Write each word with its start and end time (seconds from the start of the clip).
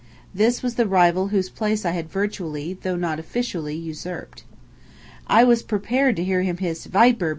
This 0.33 0.63
was 0.63 0.77
the 0.77 0.87
rival 0.87 1.27
whose 1.27 1.51
place 1.51 1.85
I 1.85 1.91
had 1.91 2.09
virtually, 2.09 2.73
though 2.81 2.95
not 2.95 3.19
officially, 3.19 3.75
usurped. 3.75 4.45
I 5.27 5.43
was 5.43 5.61
prepared 5.61 6.15
to 6.15 6.23
hear 6.23 6.41
him 6.41 6.57
hiss 6.57 6.87
"Viper!" 6.87 7.29